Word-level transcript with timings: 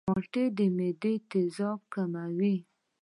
مالټې 0.09 0.43
د 0.57 0.59
معدې 0.77 1.13
تیزابیت 1.31 1.83
کموي. 1.93 2.55